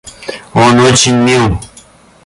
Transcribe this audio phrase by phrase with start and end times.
[0.55, 1.59] Он очень мил.